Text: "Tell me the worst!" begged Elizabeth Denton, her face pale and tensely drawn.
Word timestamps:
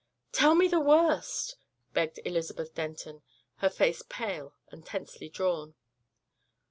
"Tell 0.31 0.55
me 0.55 0.67
the 0.67 0.79
worst!" 0.79 1.57
begged 1.93 2.21
Elizabeth 2.25 2.73
Denton, 2.73 3.21
her 3.57 3.69
face 3.69 4.01
pale 4.09 4.55
and 4.69 4.83
tensely 4.83 5.29
drawn. 5.29 5.75